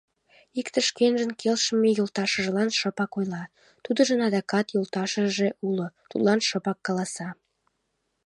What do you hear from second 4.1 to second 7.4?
адакат йолташыже уло, тудлан шыпак каласа: